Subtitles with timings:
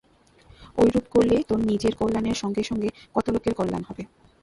[0.77, 4.03] ঐরূপ করলে তোর নিজের কল্যাণের সঙ্গে সঙ্গে কত লোকের কল্যাণ হবে।